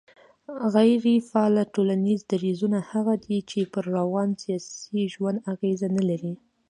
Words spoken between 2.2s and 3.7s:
درځونه هغه دي چي